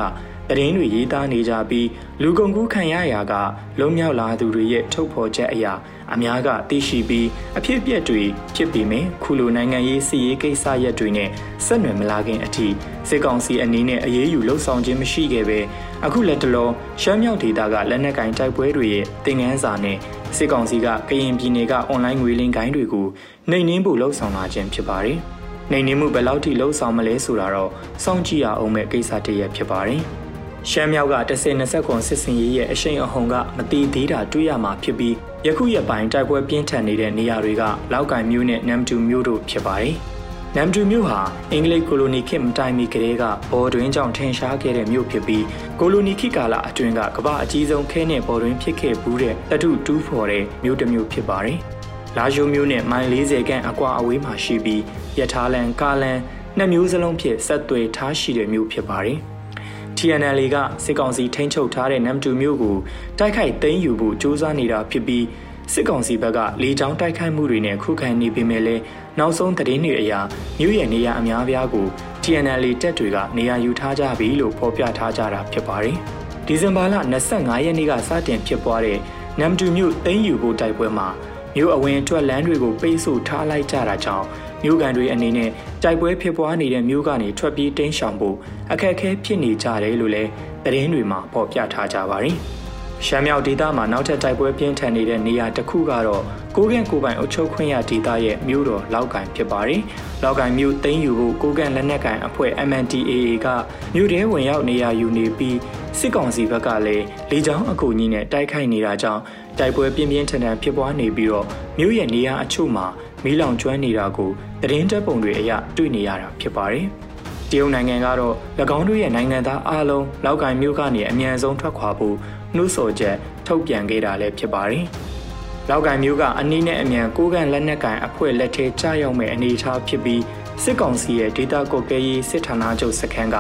[0.50, 1.88] သတင်းတွေရေးသားနေကြပြီး
[2.22, 3.34] လူကုန်ကူးခံရရာက
[3.79, 5.74] လုံမြောက်လာသူတွေရဲ့ထုတ်ဖော်ချက်အရာ
[6.13, 7.27] အများကသိရှိပြီး
[7.58, 8.22] အဖြစ်အပျက်တွေ
[8.55, 11.29] ဖြစ်ပြီးမြခုလိုနိုင်ငံရေးစီရေးကိစ္စရပ်တွေနဲ့
[11.65, 12.67] ဆက်နွယ်မလာခင်အထိ
[13.10, 15.60] စစ်ကောင်စီအနေနဲ့အရေးယူလှုံ့ဆော်ခြင်းမရှိခဲ့ပဲ
[16.05, 16.70] အခုလက်တလော
[17.01, 19.98] ရှမ်းမြောက်ဒေသကလက်နက်ကင်တိုက်ပွဲတွေရဲ့တင်ငန်းစာနဲ့
[20.38, 23.08] စစ်ကောင်စီကကရင်ပြည်နယ်ကအွန်လိုင်းငွေလင်းကိုင်းတွေကို
[23.50, 25.18] နှိမ်နင်းဖို့လှုံ့ဆော်လာခြင်းဖြစ်ပါတယ်။
[25.72, 27.72] နှိမ်နင်းမှုဘယ်လောက်ထိလှုံ့ဆော်မလဲဆိုတာတော့
[28.04, 30.02] စောင့်ကြည့်ရအောင်မဲ့ကိစ္စတည်းရဖြစ်ပါတယ်။
[30.70, 39.96] ရှမ်းမြောက်က10-20ခွန်စစ်စင်ရေးရဲ့အရှိန်အဟုန်ကမတိသေးတာတွေ့ရမှာဖြစ်ပြီးယခုရက်ပိုင်းတိုက်ပွဲပြင်းထန်နေတဲ့နေရာတွေကလောက်ကင်မြို့နဲ့နမ်တူမြို့တို့ဖြစ်ပါတယ်။
[40.58, 41.20] နမ်တူမြို့ဟာ
[41.51, 45.43] အင်္ဂလိပ်ကိုလိုနီခေတ်မတိုင်မီကတည်းကဘော်တွင်းကြောင့်ထင်ရှားခဲ့တဲ့မြို့ဖြစ်ပြီး
[45.79, 51.58] ကိုလိုနီခေတ်ကာလအတွင်းကကမ္ဘာအကြီးဆုံးခဲနဲ့ဘော်တွင်းဖြစ်ခဲ့ဘူးတဲ့တထုတူးဖော်တဲ့မြို့တစ်မြို့ဖြစ်ပါတယ်။
[52.17, 54.81] လာရှိုမြို့နဲ့မိုင်40ခန့်အကွာအဝေးမှာရှိပြီး
[55.20, 56.20] ရထားလန်ကားလန်
[56.58, 59.17] နှစ်မျိုးစလုံးဖြစ်ဆက်သွယ်ထားရှိတဲ့မြို့ဖြစ်ပါတယ်။
[59.98, 62.77] TNL ကစစ်ကောင်စီထိန်းချုပ်ထားတဲ့နမ်တူမျိုးကို
[63.20, 65.25] တိုက်ခိုက်သိမ်းယူဖို့စ조사နေတာဖြစ်ပြီး
[65.74, 68.81] စစ်ကောင်စီဘက်ကလေကြောင်းတိုက်ခိုက်မှုတွေနဲ့ခုခံနေပေမဲ့လည်း
[69.20, 70.13] နောက်ဆုံးသတင်းတွေအရ
[70.60, 71.86] မြို့ရဲ့နေရာအများအပြားကို
[72.24, 75.96] TNL တပ်တွေကနေရာယူထားကြပြီလို့ဖော်ပြထားကြတာဖြစ်ပါတယ်။
[76.48, 76.96] ဒီဇင်ဘာလ
[77.30, 79.00] 25ရက်နေ့ကစတင်ဖြစ်ပွားတဲ့
[79.39, 81.08] နမ်တူမြို့သိမ်းယူဖို့တိုက်ပွဲမှာ
[81.56, 84.25] မြို့အဝင်အတွက်လမ်းတွေကိုပိတ်ဆို့ထားလိုက်ကြတာကြောင့်
[84.63, 85.50] မြို့ကန်တွေအနေနဲ့
[85.84, 88.36] တိုက်ပွဲဖြစ်ပွားနေတဲ့မြို့ကနေထွက်ပြေးတိမ်းရှောင်ဖို့
[88.72, 90.30] အခက်အခဲဖြစ်နေကြတယ်လို့လည်း
[90.63, 92.38] သတင်းတွေမှာဖော်ပြထားကြပါတယ်။
[93.05, 96.24] ရှမ်းမြောက်ဒေသမှာနောက်ထပ်တိုက်ပွဲပြင်းထန်နေတဲ့နေရာတစ်ခုကတော့
[96.55, 99.81] ကိုကန့်ကိုပိုင်အုပ်ချုပ်ခွင့်ရဒေသရဲ့မြို့တော်လောက်ကန်ဖြစ်ပါတယ်။
[100.24, 103.13] လောက်ကန်မြို့သိမ်းယူဖို့ကိုကန့်လက်နက်ကန်အဖွဲ့ MNDAA
[103.46, 103.48] က
[103.96, 105.58] မြို့ထဲဝင်ရောက်နေရာယူနေပြီး
[106.00, 109.22] စစ်ကောင်စီဘက်ကလည်းလေကြောင်းအကူအညီနဲ့တိုက်ခိုက်နေတာကြောင့်
[109.60, 111.46] တိုက်ပွဲပြင်းပြင်းထန်ထန်ဖြစ်ပွားနေပြီးတော့
[111.79, 112.86] မြို့ရဲ့နေရာအချို့မှာ
[113.24, 114.31] မီးလောင်ကျွမ်းနေတာကို
[114.62, 116.86] သတင်းတပ်ပုံတွေအရတွေ့နေရတာဖြစ်ပါတယ်။
[117.51, 118.36] တရုတ်နိုင်ငံကတော့၎
[118.77, 122.15] င်းတို့ရဲ့နိုင်ငံသားအလုံးလောက်ကိုင်မြို့ကနေအမြန်ဆုံးထွက်ခွာဖို့
[122.55, 123.15] နှုတ်ဆော်ချက်
[123.48, 124.86] ထုတ်ပြန်ခဲ့တာလည်းဖြစ်ပါတယ်။
[125.70, 130.22] လောက်ကိုင်မြို့ကအနည်းနဲ့အမြန်ကိုးကန်လက်နက်ကိုင်အဖွဲ့လက်ထဲကျရောက်မဲ့အနေအထားဖြစ်ပြီး
[130.63, 133.38] စစ်ကောင်စီရဲ့ဒေတာကွက်ကဲရေးစစ်ဌာနချုပ်စခန်းက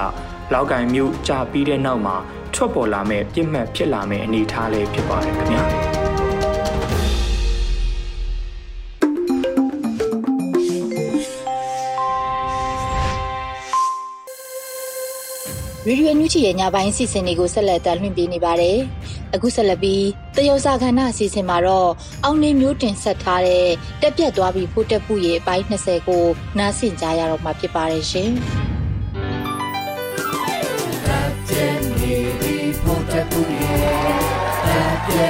[0.53, 2.15] လောက်ကိုင်မြို့ကြာပြီးတဲ့နောက်မှာ
[2.53, 5.63] ထွက်ပေါ်လာမဲ့ပြစ်မှတ်ဖြစ်လာမဲ့အနေအထားလေးဖြစ်ပါတယ်ခင်ဗျာ။
[15.87, 18.77] ရေဒီယိုညူချီရဲ့ညပိုင်းစီစဉ်တွေကိုဆက်လက်တင်လွှင့်ပေးနေပါတယ်။
[19.33, 21.91] အခုဆက်လက်ပြီးတရုတ်စာခန္ဓာစီစဉ်မှာတော့
[22.23, 23.69] အောင်နေမျိုးတင်ဆက်ထားတဲ့
[24.01, 26.23] တက်ပြက်သွားပြီးဖိုးတက်မှုရဲ့အပိုင်း20ကို
[26.57, 28.31] နားဆင်ကြရတော့မှာဖြစ်ပါတယ်ရှင်။
[31.05, 34.13] တက်ပြက်နေပြီးဖိုးတက်မှုရဲ့
[34.65, 35.21] တက်ပြ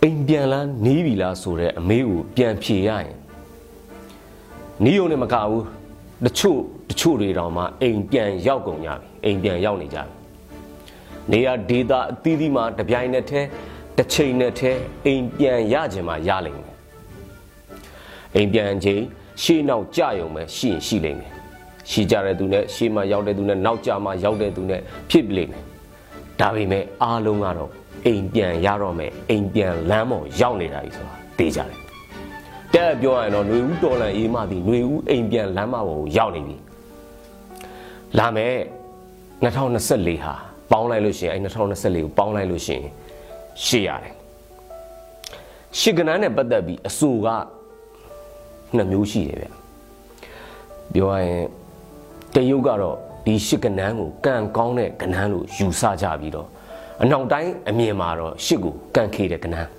[0.02, 3.12] အိမ်ပြန်လားနေပြီလားဆိုတဲ့အမေးကိုပြန်ဖြေရရင်
[4.84, 5.64] နီးုံနဲ့မကဘူး
[6.26, 6.60] တချို့
[6.90, 10.12] တချို့တွေတောင်မှအိမ်ပြန်ရောက်ကုန်ကြပြီအိမ်ပြန်ရောက်နေကြပြီ
[11.32, 13.48] နေရဒေတာအသီးသီးမှာတပြိုင်နက်တည်း
[13.98, 16.76] တစ်ချိန်နဲ့တည်းအိမ်ပြန်ရခြင်းမှာရလိမ့်မယ်
[18.36, 19.04] အိမ်ပြန်ခြင်း
[19.42, 21.33] ရှေ့နောက်ကြယုံပဲရှိရင်ရှိလိမ့်မယ်
[21.90, 25.62] ရှိကြတဲ့သူနဲ့ရှေ့မှာရောက်တဲ့သူနဲ့နောက်ကြမှာရောက်တဲ့သူနဲ့ဖြစ်လိမ့်မယ်
[26.40, 27.71] ဒါပေမဲ့အားလုံးကတော့
[28.07, 31.69] အိမ်ပြန်ရတော့မယ်အိမ်ပြန်လမ်းပေါ်ရောက်နေတာကြီးဆိုတာသိကြတယ်
[32.75, 36.57] တဲ့ပြောရရင်တော့ຫນွေဦးတော်လန်အေးမသည်ຫນွေဦးအိမ်ပြန်လမ်းမပေါ်ကိုရောက်နေပြီ
[38.19, 38.54] လာမယ်
[39.42, 40.35] 2024ဟာ
[40.71, 42.87] ပေါင်းလိုက်လို့ရှိရင်အဲ2024ကိုပေါင်းလိုက်လို့ရှိရင်
[43.64, 44.14] ရှေ့ရတယ်
[45.78, 47.28] ရှစ်ကနန်းနဲ့ပတ်သက်ပြီးအဆိုက
[48.75, 49.47] နှစ်မျိုးရှိတယ်ဗျ
[50.93, 51.43] ပြောရရင်
[52.36, 56.47] တရုတ်ကတော့ဒီရှစ်ကနန်းကိုကံကောင်းတဲ့ကနန်းလို့ယူဆကြပြီးတော့
[57.03, 59.69] အနောက်တိုင်းအမြင်မှာတော့ရှစ်ကိုကံခေတဲ့ကနန်း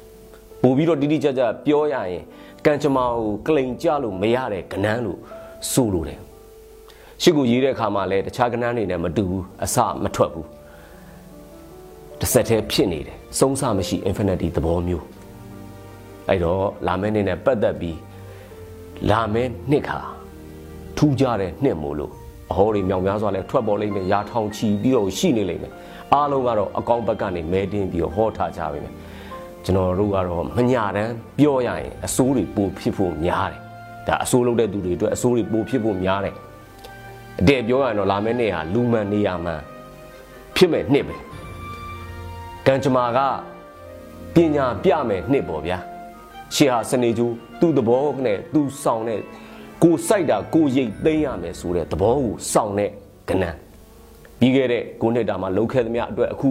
[0.63, 2.23] ပို့ပြီးတော့တိတိကျကျပြောရရင်
[2.65, 5.19] ကံကြမ္မာကိုကလိန်ကြလို့မရတဲ့ကနန်းလို့
[5.73, 6.21] ဆိုလိုတယ်
[7.23, 10.49] ရှစ်ကိုရေးတဲ့အခါမှာလည်းတခြားကနန်းတွေနဲ့မတူဘူးအစမထွက်ဘူး
[12.21, 15.05] တစ်ဆက်တည်းဖြစ်နေတယ်စုံစမရှိ infinity သဘောမျိုး
[16.29, 17.97] အဲ့တော့လာမယ့်နေ့နဲ့ပတ်သက်ပြီး
[19.11, 20.01] လာမယ့်နှစ်ခါ
[20.97, 22.13] ထူးကြတဲ့နှစ်မို့လို့
[22.51, 25.73] အဟောတွေမြောင်များစွာလဲထွက်ပေါ်လိမ့်မယ်ရာထောင်ချီပြီးတော့ရှိနေလိမ့်မယ်
[26.13, 28.95] အားလုံးကတော့အကောင့်ဘက်ကနေမဲတင်းပြီးတော့ဟောထားကြပါမယ်
[29.65, 33.61] ကျွန်တော်တို့ကတော့မညာတမ်းပြောရရင်အစိုးတွေပိုဖြစ်ဖို့များတယ်
[34.07, 36.35] ဒါအစိုးလုပ်တဲ့သူတွေအတွက်အစိုးတွေပိုဖြစ်ဖို့များတယ်
[37.41, 39.61] အတဲ့ပြောရရင်တော့လာမယ့်နေ့ဟာလူမှန်နေရမှန်
[40.57, 41.17] ဖြစ်မဲ့နှစ်ပဲ
[42.67, 43.19] ကံကြမ္မာက
[44.35, 45.79] ပညာပြမယ်နှစ်ပေါ့ဗျာ
[46.55, 47.27] ရှေဟာစနေကျူ
[47.61, 49.21] သူ့သဘောနဲ့သူ့ဆောင်တဲ့
[49.83, 52.91] ကိုစိုက်တာကိုရိတ်သိမ်းရမယ်ဆိုတဲ့သဘောကိုစောင့်တဲ့
[53.29, 53.45] ကဏ္ဍ
[54.39, 56.49] ပြီးခဲ့တဲ့ကိုနှစ်တာမှာလှုပ်ခဲသမျှအတွက်အခု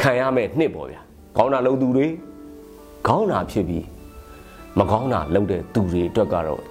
[0.00, 1.00] ခံရမယ်နှစ်ပေါ့ဗျာ
[1.36, 2.06] ခေါင်းနာလုံသူတွေ
[3.06, 3.84] ခေါင်းနာဖြစ်ပြီး
[4.78, 6.62] မကောင်းတာလုပ်တဲ့သူတွေအတွက်ကတော့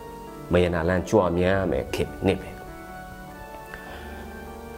[0.53, 2.49] မယနာလန်းကြွမြန်းရမယ်ခေနှစ်ပဲ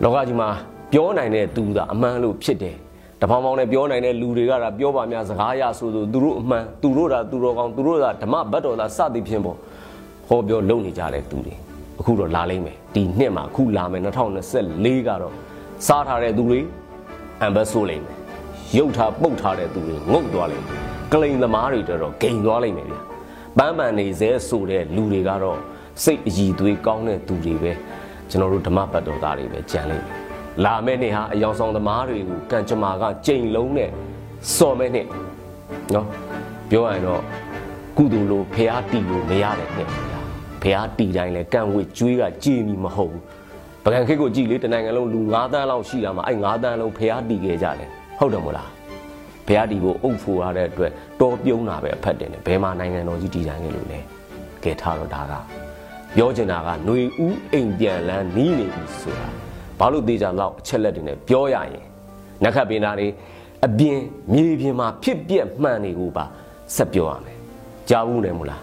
[0.04, 0.50] လောကကြီးမှာ
[0.92, 2.76] ပြောနိုင်တဲ့သူသာအမှန်လို့ဖြစ်တယ်
[3.22, 9.58] တပေါင်းပေါင်းနဲ့ပြောနိုင်တဲ့လူတွေကဒါပြောပါများစကားရဆိုဆိုသူတို့အမှန်သူတို့ဒါသူတော်ကောင်းသူတို့ဒါဓမ္မဘတ်တော်သာစသည်ဖြင့်ပေါ့
[10.28, 11.54] ဟောပြောလုပ်နေကြတဲ့သူတွေ
[12.00, 15.34] အခုတော့လာလိမ့်မယ်ဒီနှစ်မှာအခုလာမယ်2024ကတော့
[15.88, 16.60] စားထားတဲ့သူတွေ
[17.42, 18.16] အံဘတ်ဆိုးလိမ့်မယ်
[18.78, 20.80] ရုပ်ထားပုတ်ထားတဲ့သူတွေငုတ်သွားလိမ့်မယ်
[21.14, 23.00] ကလိန်သမားတွေတော်တော်ဂိမ်သွားလိမ့်မယ်ဗျာ
[23.58, 25.60] ပန်းပန်နေစေဆိုတဲ့လူတွေကတော့
[26.04, 27.72] စိတ်အည်သွေးကောင်းတဲ့သူတွေပဲ
[28.30, 30.25] ကျွန်တော်တို့ဓမ္မပတ်တော်သားတွေပဲကြံလိမ့်မယ်
[30.64, 33.90] လာမယ့်နေ့ဟာအယောင်ဆောင်သမားတွေကိုကံကြမ္မာကကြိမ်လုံးနဲ့
[34.56, 35.08] စော်မဲ့နှစ်
[35.94, 36.08] နော်
[36.70, 37.22] ပြောရရင်တော့
[37.98, 39.90] ကုသိုလ်လို့ဖះတီလို့မရတဲ့နှစ်
[40.62, 43.22] ဖះတီတိုင်းလဲကံဝစ်ကျွေးကကြည်မီမဟုတ်ဘူး
[43.84, 47.90] ပကံခိတ်ကိုကြည်လေတနိုင်ငံလုံးလူ9တန်းလောက်ရှိတာမှာအဲ့9တန်းလုံးဖះတီခဲ့ကြတယ်
[48.20, 48.70] ဟုတ်တယ်မို့လား
[49.48, 50.92] ဖះတီကိုအုပ်ဖိုးရတဲ့အတွက်
[51.22, 54.00] တော်ပြုံးတာပဲအဖက်တင်တယ်ဘယ်မှာနိုင်ငံတော်ကြီးတည်တိုင်းခဲ့လို့လဲ
[54.64, 55.34] ကဲထားတော့ဒါက
[56.16, 59.28] ပြောချင်တာကຫນွေဥအိမ်ပြန်လန်းနီးနေပြီဆိုတာ
[59.80, 61.84] ဘာလို့သေးကြတော့အချက်လက်တွေနဲ့ပြောရရင်
[62.44, 63.08] နက်ခတ်ပင်သားတွေ
[63.66, 64.00] အပြင်
[64.34, 66.26] မြေပြင်မှာဖြစ်ပြက်မှန်နေကိုပါ
[66.76, 67.38] ဆက်ပြောရမယ်
[67.90, 68.62] ကြားဘူးတယ်မို့လား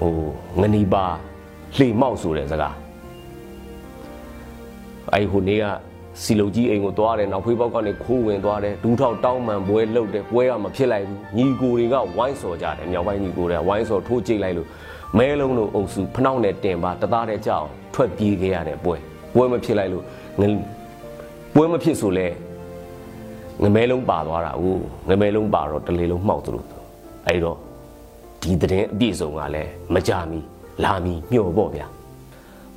[0.00, 0.14] ဟို
[0.60, 1.04] ငနီပါ
[1.76, 2.74] လှေမောက်ဆိုတဲ့စကား
[5.12, 5.64] အဲ့ဟိုနေ့က
[6.22, 14.68] စီလုံကြီးအိမ်ကိုသွားတယ်နောက်ဖေးပေါက်ကနေခိုးဝင်သွားတယ်ဒူးထောက်တောင်းမှန်ပွဲလှုပ်တယ်ပွဲကမဖြစ်လိုက်ဘူးညီကိုတွေကဝိုင်းစော်ကြတယ်မြောက်ပိုင်းညီကိုတွေကဝိုင်းစော်ထိုးကြိတ်လိုက်လို့
[15.18, 18.96] မဲလုံးတို့အုပ်စုဖနှောက်နဲ့တင်ပါတသားတဲ့ကြောက်ထွက်ပြေးခဲ့ရတဲ့ပွဲ
[19.34, 20.04] ပွဲမဖြစ်လိုက်လို့
[20.40, 20.42] င
[21.54, 22.26] ပွဲမဖြစ်ဆိုလဲ
[23.62, 26.64] ငမဲလုံးပါသွားတာဟုတ်ငမဲလုံးပါတော့တလေလုံးမှောက်သလို
[27.26, 27.56] အဲ့တော့
[28.42, 30.40] ဒီသတင်းအပြည့်စုံကလည်းမကြမီ
[30.84, 31.86] လာမီမျှော်ပေါ့ဗျာ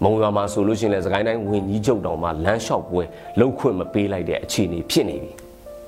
[0.04, 3.04] မုံရွာမှာဆိုလို့ရှိရင်လည်းစကိုင်းတိုင်းဝင်ကြီးချုပ်တောင်မှလမ်းလျှောက်ပွဲ
[3.40, 5.32] လှုပ်ခွင့်မပေးလိုက်တဲ့အခြေအနေဖြစ်နေပြီ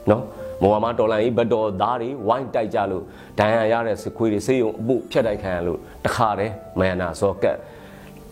[0.10, 0.24] နော်
[0.62, 3.04] မုံရွာမှာတော်လန်ကြီးဘတ်တော်သားတွေဝိုင်းတိုက်ကြလို့
[3.40, 7.58] ဒဏ်ရာရတဲ့စခွေးတွေစေးရုံအဖို့ဖြတ်တိုက်ခံရလို့တခါတည်းမယနာစောကတ်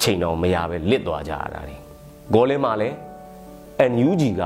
[0.02, 1.83] ချိန်တော်မရပဲလစ်သွားကြရတာတွေ
[2.32, 2.96] ဂေါ်လင်းမှာလည်း
[3.92, 4.44] NUG က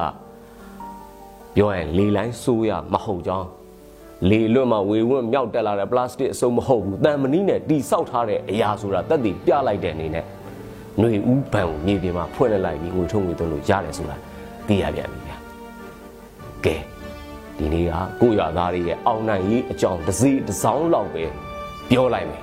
[1.55, 3.47] ပြောရင်လေလိုင်းဆိုးရမဟုတ်ကြောင်း
[4.29, 10.25] လေလွတ်မှဝေဝွန့်မြောက်တက်လာတဲ့ပလတ်စတစ်အစုံမဟုတ်ဘူးတန်မနီးနဲ့တီဆောက်ထားတဲ့အရာဆိုတာတက်တည်ပြလိုက်တဲ့အနေနဲ့
[10.99, 14.15] ຫນွေဥပံကိုမြေပြင်မှာဖွင့်လိုက်ပြီးငွေထုံးငွေသွင်းလို့ရတယ်ဆိုတာ
[14.67, 15.37] သိရပြန်ပြီဗျာ
[16.65, 16.75] ကဲ
[17.57, 21.23] ဒီနေ့ကကိုရသားတွေရဲ့အောင်နိုင်ရေးအကြောင်းတစ်စီတစ်စောင်းလောက်ပဲ
[21.89, 22.41] ပြောလိုက်မယ်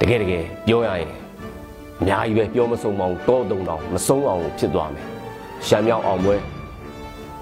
[0.00, 1.25] တကယ်တကယ်ပြောရရင်
[2.01, 5.05] အများကြီးပဲပြောမဆုံးမအောင်တောတုံတောင်မဆုံးအောင်ဖြစ်သွားမယ်
[5.67, 6.35] ရှမ်းမြောက်အောင်ပွဲ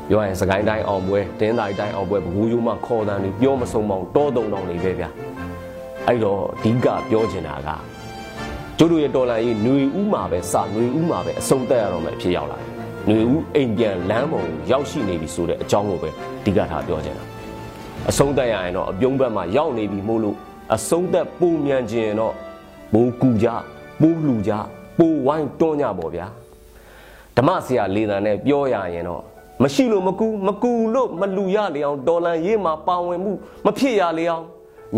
[0.10, 5.06] ပြောရင်စကိုင်းတိုင်းအောင်ပွဲတင်းတိုင်းတိုင်းအောင်ပွဲဘဘူးရိုးမှခေါ်တန်းနေပြောမဆုံးမအောင်တောတုံတောင်နေပဲဗျ
[6.08, 7.70] အဲ့တော့အဓိကပြောချင်တာက
[8.78, 12.70] ကျိုးတို့ရဲ့တော်လန်ကြီးຫນွေဥမှာပဲစຫນွေဥမှာပဲအဆုံးသက်ရတော့မယ်ဖြစ်ရောက်လာတယ်
[13.08, 17.26] ຫນွေဥအိမ်ပြန်လမ်းပေါ်ရောက်ရှိနေပြီဆိုတဲ့အကြောင်းကိုပဲအဓိကထားပြောချင်တာ
[18.10, 20.36] အဆုံးသက်ရရင်တော့အပြုံးဘက်မှာရောက်နေပြီမို့လို့
[20.76, 22.34] အဆုံးသက်ပုံမြန်ခြင်းတော့
[22.94, 23.48] ပိုးကူကြ
[24.01, 24.53] ပိုးလူကြ
[24.99, 26.27] ပိုးဝိုင်းတွန်းကြပေါ့ဗျာ
[27.37, 29.23] ဓမ္မဆရာလေးတန်နဲ့ပြောရရင်တော့
[29.63, 33.33] မရှိလို့မကူမကူလို့မလူရလေအောင်ဒေါ်လန်ရေးမှာပါဝင်မှု
[33.65, 34.45] မဖြစ်ရလေအောင်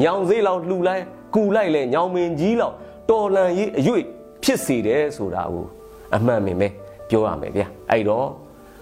[0.03, 1.05] ညောင်စေးလောက်လှူလိုက်
[1.35, 2.75] ကူလိုက်လေညောင်မင်းကြီးလောက်
[3.11, 4.03] တော်လန်ရေးအရွေ့
[4.43, 5.67] ဖြစ်စေတယ်ဆိုတာကို
[6.15, 6.69] အမှန်ပင်ပဲ
[7.09, 8.27] ပြောရမယ်ဗျာအဲ့တော့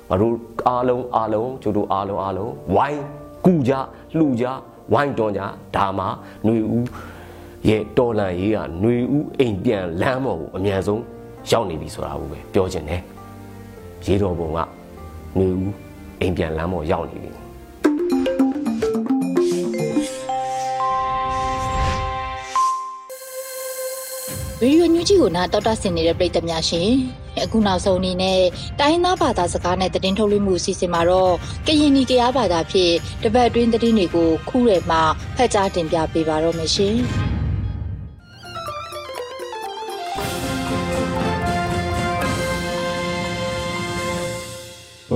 [0.09, 0.35] ငါတို့
[0.69, 3.03] အားလုံးအားလုံးကျတို့အားလုံးအားလုံးဝိုင်း
[3.47, 3.73] ကူကြ
[4.19, 4.45] လှူကြ
[4.93, 5.43] ဝိုင်းတွန်းကြ
[5.77, 6.87] ဒါမှຫນွေဦး
[7.70, 11.04] ရဲ့တော်လန်ရေးကຫນွေဦးအိမ်ပြန်လမ်းပေါ်ကိုအမြန်ဆုံး
[11.52, 13.02] ရောက်နေပြီဆိုတာကိုပဲပြောချင်တယ်
[14.06, 15.72] ရေတော်ပုံကຫນွေဦး
[16.22, 17.32] အိမ်ပြန်လမ်းပေါ်ရောက်နေပြီ
[24.62, 26.90] ဗီဒီယိုညူးကြီးကိုနာတော်တာဆင်နေတဲ့ပရိသတ်များရှင်
[27.44, 28.42] အခုနောက်ဆုံးအနေနဲ့
[28.80, 31.34] တိုင်းသားဘာသာစကားနဲ့သတင်းထုတ်လွှင့်မှုအစီအစဉ်မှာတော့
[31.68, 34.98] ကရင်နီကရားဘာသာဖြင့်တပတ်အတွင်းသတင်းတွေကိုခုရဲမှ
[35.38, 36.98] ဖတ်ကြားတင်ပြပေးပါတော့မရှင်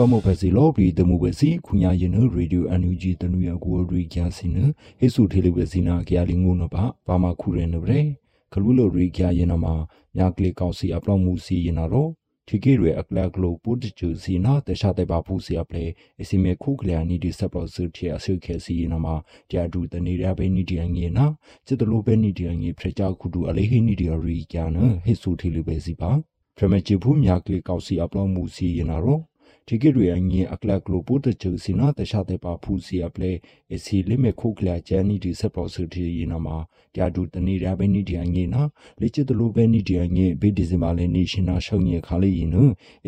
[0.01, 4.53] ပမောဖစီလောပရီတမှုပဲစီခုညာရင်ရေဒီယိုအန်ယူဂျီတနူရကိုရီကျစင်
[4.99, 8.01] ဟေဆုထေလဝစီနာကရလီငုံနပါဘာမခုရဲနဗရေ
[8.53, 9.75] ခလူလိုရီကျရင်နမှာ
[10.17, 12.11] မြကလေးကောက်စီအပလောင်မှုစီရင်နာတော့
[12.47, 15.85] ထီကေရအကလကလိုပုတ်ချူစီနာတခြားတဲ့ပါပူစီအပလေ
[16.21, 19.15] အစီမေခုကလျာနီဒီဆပ်လို့ဆူတီအဆုခဲစီရင်နမှာ
[19.51, 21.27] ကြာဒူတနေရပဲနီဒီအငေနာ
[21.67, 26.11] စစ်တလိုပဲနီဒီအငေဖရချခုဒူအလေးဟိနီဒီရီကျနဟေဆုထေလဝစီပါ
[26.57, 29.23] ဖရမချီဘူးမြကလေးကောက်စီအပလောင်မှုစီရင်နာတော့
[29.71, 33.33] ဒီကရီအငင်းအကလကလိုပိုတချူစီနာတခြားတဲ့ပါဖူစီအပလေ
[33.75, 36.57] အစီလိမေခုကလဂျန်နီဒီဆပ်လို့ဆူတီယနာမှာ
[36.97, 38.63] ကြာဒူတနေရပဲနီဒီအငင်းနာ
[39.01, 42.57] လေချစ်တလိုပဲနီဒီအငင်းဘေဒီဇင်မာလေနေရှင်နာရှောင်းရခါလေးရင်န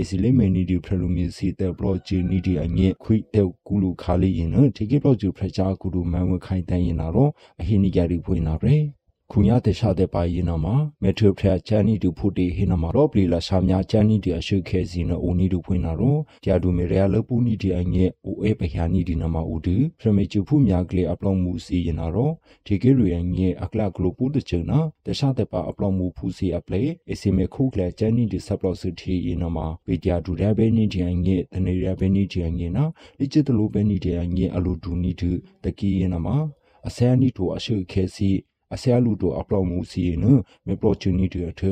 [0.00, 2.94] အစီလိမေနီဒီဖရလူမီစီတဲ့ဘလော့ဂျီနီဒီအငင်း
[9.30, 22.32] ခွိတဲ့ကူလူခါလေးရင်နဒီကဘလော့ဂျီဖရချာကူလူမန်ဝခိုင်တန်ရင်နာတော့အဟိနီကြရီဖွင့်နာပဲခုညာတေရှာတဲ့ပါရင်နမှာမက်ထရဖရချန်နီတူဖူတီဟိနမှာတော့ပလီလာရှာမြချန်နီတီအရှိခဲစီနအိုနီတူဖွင့်နာတော့ကြာဒူမေရယာလပူနီတီအငဲအိုအေပညာနီဒီနမှာဦးတူဖရမေချူဖူမြကလေအပလောင်မှုစီရင်နာတော့
[22.66, 32.84] ဒီကေရယငဲအကလကလိုပူတချနာတေရှာတဲ့ပါအပလောင်မှုဖူစီအပလေအစီမေခုကလေချန်နီတီဆပ်လော့စီတီရင်နမှာပေကြာဒူရဘဲနီတီအငဲတနေရဘဲနီတီအငဲနာ
[33.18, 35.30] လိချစ်တလိုဘဲနီတီအငဲအလိုဒူနီတူ
[35.64, 36.36] တကီရင်နမှာ
[36.88, 38.30] အစဲနီတူအရှိခဲစီ
[38.74, 40.24] အစရလူတို့အပလောမှုစီန
[40.66, 41.62] မေပလောချူနီတွေထ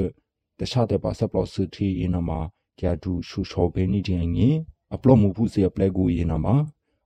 [0.59, 2.41] တခြားတဲ့ပါစပလောစတီအင်းနမှာ
[2.79, 4.59] ကျာဒူရှူရှောဘဲနီတဲ့ငင်း
[4.95, 6.57] အပလောမှုဖူစီအပလက်ကိုယင်းနမှာ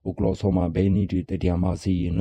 [0.09, 2.15] ဥကလောဆောမဘဲနီတွေတတရားမစီရင်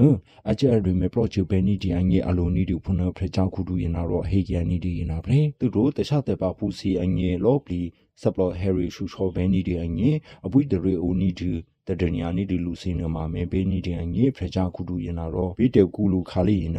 [0.50, 7.80] အကျရရီမေပရောချူဘဲနီဒီအငေအလိုနီဒီဖုန်ဖရချောင်းခုတူရင်နာတော့ဟေကျန်နီဒီရင်နာပဲသူတို့တခြားတဲ့ပါဖူစီအငေလောပလီ
[8.20, 10.10] ဆပ်လောဟယ်ရီရှူရှောဘဲနီဒီအငေ
[10.46, 11.52] အပွိဒရေအိုနီဒီ
[11.88, 16.74] တဒညာနီဒီလူစင်းနမှာမေဘဲနီဒီအငေဖရချောင်းခုတူရင်နာတော့ဗီတေကူလူခါလီရင်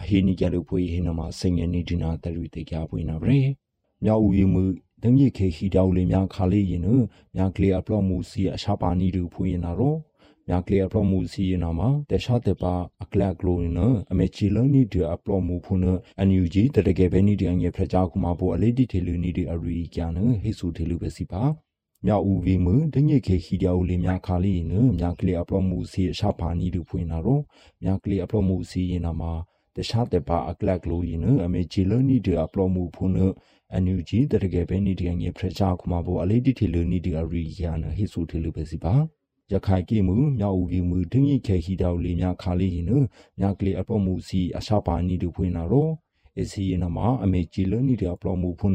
[0.00, 3.36] အဟိနီကြလို့ဖွေဟိနမှာစင်ငယ်နေဒီနာတရီတေကြပွေနာပဲ
[4.04, 4.64] မြောက်ဦးမှု
[5.02, 6.88] တငိခေခီတောက်လေးများခါလေးရင်န
[7.36, 9.98] မြကလေးအပလော့မှုစီအရှာပါနီတို့ဖွေနာတော့
[10.48, 13.78] မြကလေးအပလော့မှုစီရင်နာမှာတခြားတပါအကလကလိုန
[14.12, 15.84] အမေချီလုံးနီဒီအပလော့မှုဖုန
[16.18, 20.10] အန်ယူဂျီတတကယ်ပဲနီဒီအငယ်ဖကြခုမှာပိုအလေးတီထေလူနီဒီအရီကျန်
[20.42, 21.42] ဟေဆူထေလူပဲစီပါ
[22.06, 27.42] မြောက်ဦးဝီမတညိခေခီတောက်လေးများခါလေးရင်မြကလေးအပလော့မှုစီအရှာပါနီတို့ဖွေနာတော့
[27.82, 29.32] မြကလေးအပလော့မှုစီရင်နာမှာ
[29.76, 33.12] တခြားတဲ့ပါအကလကလိုရင်အမေဂျီလနီဒီအပလောမှုဖုန်
[33.72, 38.94] အန်ယူဂျီတရကေပဲနီဒီငေဖရချာခုမဘောအလေးတီတီလနီဒီအရီယာနဟိဆူတီလူပဲစီပါ
[39.52, 42.86] ရခိုင်ကိမှုမြောက်ဦးကိမှုဒင်းရိခဲဟီတောက်လေးများခါလေးရင်
[43.38, 45.90] မြကလေးအပလောမှုစီအရှာပါနီတို့ဖွင့်လာတော့
[46.40, 48.74] အစီရင်မှာအမေဂျီလနီဒီအပလောမှုဖုန်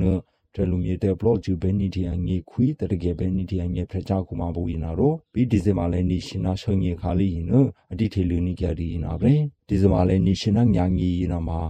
[0.55, 7.53] တလူမြေတဲ့ blog ဂျူဘဲနီဒီအငေခွီတရကေဘဲနီဒီအငေဖရချာကူမဘူရင်နာတော့ပြီးဒီဇင်ဘာလဲနီရှင်နာရှုံငေခါလီရင်န
[7.91, 9.33] အတိထေလူနီကြရီရင်နာပဲ
[9.67, 11.61] ဒီဇင်ဘာလဲနီရှင်နာညာငီရင်နာမှာ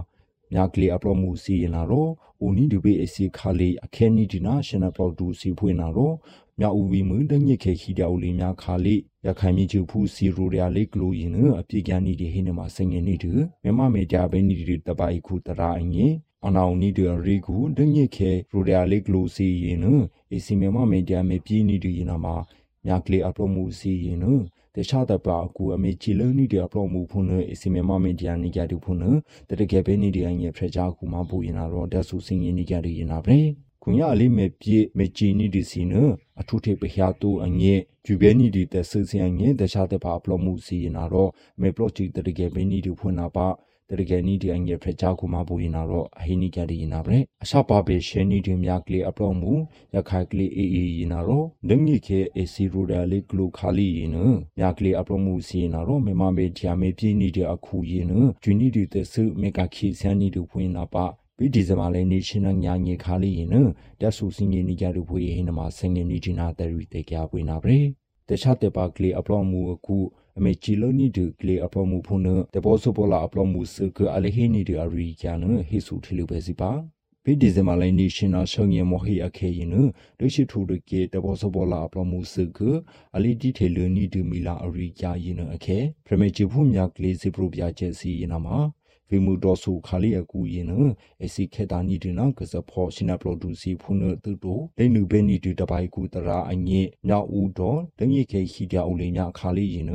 [0.52, 2.10] မြကလီအပလောမှုစီရင်နာတော့
[2.44, 6.14] ဦးနီဒီဘေအစီခါလီအခဲနီဒီနာရှင်နာပလောဒူစီဖွင့်နာတော့
[6.60, 19.86] မြဦးဝီမွန်းတညစ်ခေခီတောက်လေးများခါလေးရခိုင်မြေကျူဖူစီရိုရလေးကလိုရင်အပြေကန်နီဒီဟင်းနမှာစငင်နီတူမြမမေကြဘဲနီဒီတပိုက်ခုတရာအငင်း အနောင်နီဒရီကူဒညိခေရိုဒယာလေးကလိုစီရင်န
[20.34, 22.36] အစီမမမေဒီယာမေပြင်းနီဒီရင်နာမှာ
[22.86, 24.24] မြကလေးအပလိုမှုစီရင်န
[24.74, 28.98] တခြားတပါကူအမေချီလုံးနီဒီအပလိုမှုဖုန်အစီမမမေဒီယာနီကြတူဖုန်
[29.48, 33.38] တတကယ်ပဲနီဒီအငယ်ဖရချာကူမပူရင်နာတော့တက်ဆူစင်ရင်နီကြရီရင်နာပဲ
[33.82, 35.94] ခုညာလေးမေပြေမေချီနီဒီစီန
[36.40, 37.74] အထုထေပဟျာတူအငဲ
[38.04, 43.48] ဂျူဘဲနီဒီတဆစင်အငဲတခြားတပါအပလိုမှုစီရင်နာတော့မေပလိုချီတတကယ်ပဲနီဒီဖုန်နာပါ
[43.98, 49.52] တရကနီဒီအငယ်ဖရချာကူမဘူရင်နာရောအဟိနီကဒီနာဘရအရှပါပေရှဲနီဒီမြကလေးအပလောမှု
[49.94, 54.16] ရခိုင်ကလေးအေးအေးရင်နာရောဒငိခေအစီရူဒါလေးကလူခါလီရင်န
[54.58, 61.04] မြကလေးအပလောမှုစီနာရောမေမမေဂျာမေပြင်းနေတဲ့အခုရင်နဂျူနီဒီတဆူမေကခီဆန်နီဒူဖွင့်နာပါ
[61.38, 63.56] ဘီဒီဇမာလဲနေရှင်နာညာငေခါလီရင်န
[64.00, 67.80] တက်ဆူစင်ငေနီကြရဖွေဟင်းနမှာဆင်ငေနီဂျီနာတရီတေကြပွေနာပရေ
[68.28, 69.96] တခြားတပါကလေးအပလောမှုအခု
[70.42, 72.22] အမေချီလိုနီဒူကလေအပမှုဖုန်
[72.54, 76.70] တဘောစပေါ်လာအပမှုစကအလဟီနီဒူအရီကျန်ဟေဆူထီလူပဲစီပါ
[77.24, 79.74] ပိဒီဇမလိုင်းနေရှင်နာဆောင်ရမဟိအခေယန
[80.18, 82.58] ဒိရှိထူဒကေတဘောစပေါ်လာအပမှုစက
[83.16, 88.58] အလီတီထေလူနီဒူမီလာအရီကျယနအခေပရမေချီဖုမြကလေးစီပရပြချက်စီယနာမှာ
[89.10, 90.72] ဝီမူတော်ဆူခါလီအကူရင်န
[91.24, 99.92] အစီခေတာနီဒီနာကစဖောရှင်နာပရိုဒူစီဖုန်တူတိုလိနုဘဲနီတူတပိုင်ကူတရာအညေညောက်ဦးတော်တငိခေခီတအူလိညာခါလီရင်န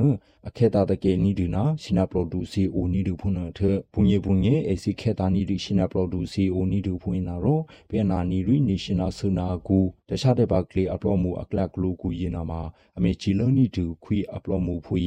[0.47, 3.59] အခေတာတကေနီဒီနာရှင်နာပရိုဒူစီအိုနီဒူဖုန်ထ
[3.93, 12.61] ဘုန်ယေဘုန်ယေအစီခေတာနီဒီရှင်နာပရိုဒူစီအိုနီဒူဖုန်နာရောဘေနာနီရီနေရှင်နာဆူနာကူတခြားတဲ့ပါကလေးအပလော့မှုအကလကလူကူရင်နာမှာ
[12.97, 15.01] အမေချီလုံးနီတူခွီအပလော့မှုဖွေ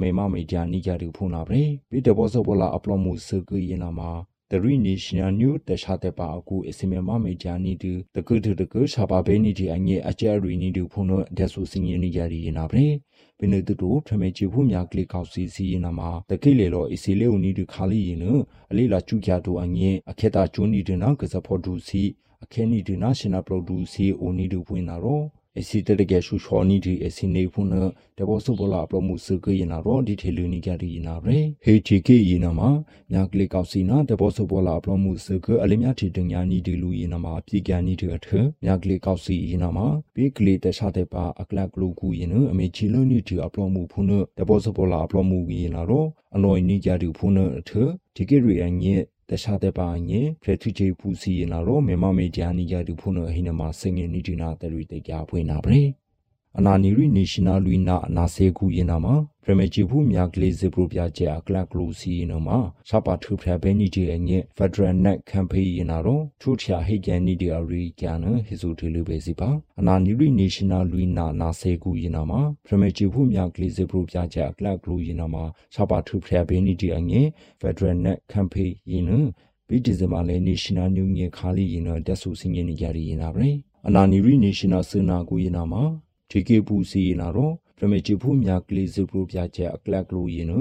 [0.00, 4.10] မေမမေဂျာနီကြတူဖုန်လာပဲပိတဘောစဘောလာအပလော့မှုစကူရင်နာမှာ
[4.52, 12.84] the national new တခြားတဲ့ပါအခုအစီမမမေဂျာနီတူတကုတတကုရှာပါဘဲနီဒီအငဲအကျရီနီတူဖုန်တော့တက်ဆူစင်ရင်နီကြရီရင်နာပဲ
[13.38, 18.24] ဘင်းတူတူဖမေချီဖို့မြကလေးကောက်စီစီရင်နာမှာတကိလေလောအစီလေးဦးနီတူခါလီရင်န
[18.70, 22.02] အလေးလာကျူကြတူအငဲအခေတာကျူနီတူနာကစဖို့ဒူစီ
[22.44, 25.41] အခဲနီတူနာရှင်နာပရိုဒူစီအိုနီတူဖွင့်နာရောအစီတ
[26.00, 27.68] တကယ်ရှူချောနီဒီအစီနေဖုန်
[28.18, 32.70] တဘောစုဘလာပရမှုစကရနာရောဒီထေလူနီကြရီနာရဲဟေချီကေယနာမှာ
[33.12, 38.28] ညာကလေးကောက်စီနာတဘောစုဘလာပရမှုစကအလမြတီတညာနီဒီလူယနာမှာပြေကန်နီဒီအထ
[38.64, 44.06] ညာကလေးကောက်စီယနာမှာဘေကလေးတခြားတဲ့ပါအကလကလူကူယနအမေချီလုံးနီဒီအပရမှုဖုန်
[44.38, 45.00] တဘောစုဘလာ
[49.32, 55.82] ပရမှုယနာရောအနော်နီကြရီဖုန်အထဒီကေရီအငဲတခြားတဲ့ပါငယ်ဖရထူချေပူစီနာရောမေမမေဂျာနီယာဒူဖုန်ဟိနမစငယ်နီဒီနာတရီတေကြဖွင့်နာပရေ
[56.58, 77.22] အနာနီရီနေရှင်နယ်လူနာအနာစေကူရင်နာမှာပရမချီဖူမြကလေးစပရပြကျအကလကလူစီနမှာစပါထူဖရဘဲနီဒီအငဲဖက်ဒရယ်နက်ကမ်ပိန်းရင်နာတော့ထူချာဟိကန်နီဒီအရီကန်နဟီဆူတီလူပဲစီပါအနာနီရီနေရှင်နယ်လူနာနာစေကူရင်နာမှာပရမချီဖူမြကလေးစပရပြကျအကလကလူရင်နာမှာစပါထူဖရဘဲနီဒီအငဲ
[77.60, 79.10] ဖက်ဒရယ်နက်ကမ်ပိန်းရင်န
[79.68, 83.48] ဘီဒီဇမာလေနေရှင်နယ်ညူငေခါလီရင်တော့တက်ဆူစင်ငင်းနေကြရရင်နာပဲ
[83.86, 85.84] အနာနီရီနေရှင်နယ်စနာကူရင်နာမှာ
[86.32, 90.52] ဒီကေပူစီရင်နာတော့ပရမေချီဖူမြကလေးစုပရပြချက်အကလကလူရင်န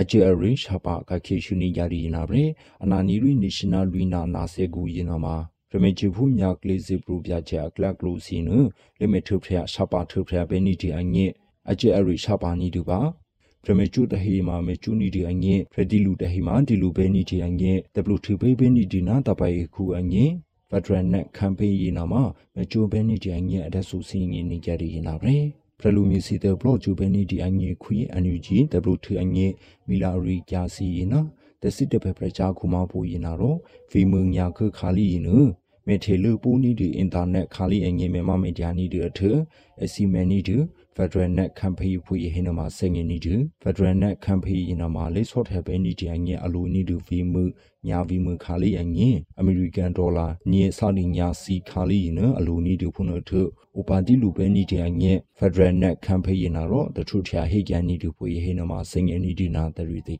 [0.00, 2.42] အချေအရင်ရှာပါကခေရှုနေကြရရင်နာပဲ
[2.82, 5.36] အနာနီရီနေရှင်နယ်လူနာနာစေကူရင်နာမှာ
[5.70, 8.48] ပရမေချီဖူမြကလေးစုပရပြချက်အကလကလူစီန
[8.98, 11.30] လေမေထုဖရရှာပါထုဖရဘဲနီတီအငဲ့
[11.70, 13.00] အချေအရင်ရှာပါနီတူပါ
[13.62, 17.72] ပရမေချူတဟီမာမေချူနီဒီအငဲဖရဒီလူတဟီမာဒီလူဘဲနီဒီအငဲ
[18.14, 20.45] W2 ဘေးဘဲနီဒီနာတပိုင်ခုအငဲဖ
[20.76, 22.22] က်ဒရယ်နဲ့ကမ်ပိန်းရင်နာမှာ
[22.56, 25.36] မချိုဘဲနီဒီအငဲအဒဆူစင်းငင်းနေကြရရင်နာပဲ
[25.80, 28.58] ဖရလူမီစီတဲ့ဘလော့ဂျူဘဲနီဒီအငဲခွေအန်ယူဂျီ
[28.92, 29.46] W2 အငဲ
[29.88, 31.20] မီလာရီကြာစီရင်နာ
[31.62, 33.58] တစစ်တဖက်ပရချာခုမပူရင်နာတော့
[33.90, 35.30] ဗီမုံညာခခါလီရင်န
[35.86, 39.20] မေထေလူပူနီဒီအင်တာနက်ခါလီအငဲမေမမေဒီယာနီဒီအထ
[39.82, 40.56] အစီမနီဒီ
[40.96, 47.44] Federal Net Campaign ဖွေဟင်းနမှာစငင်းနီတူ Federal Net Campaign နမှာလေးဆော့ထဲပဲနီတီအငင်းအလိုနီတူဗီမှု
[47.88, 53.40] ညာဗီမှုခါလီအငင်း American Dollar ညေစာလီညာစီခါလီနအလိုနီတူဖုန်ထု
[53.78, 60.14] ဥပါတိလူပဲနီတီအငင်း Federal Net Campaign နာတော့တထုထယာဟေကန်နီတူဖွေဟင်းနမှာစငင်းနီတီနာတရီတေ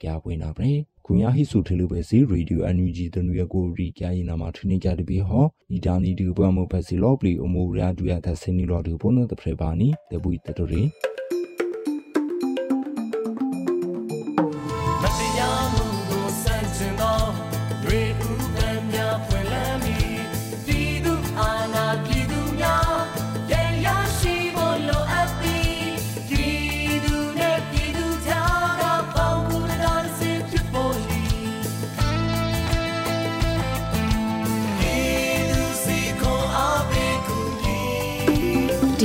[1.06, 10.82] ကြပွင့်နာပဲခုညာဟိစုထလူပဲစီရေဒီယိုအန်ယူဂျီတနူရကိုရီကြရင်နာမှာထင်းကြတပြီးဟောနီတာနီတူဘွမ်မိုဖက်စီလော့ပလီအမိုရာဒူယာသဆင်းနီလော်ဒူဘုန်နတဖရပါနီတပူတတရီ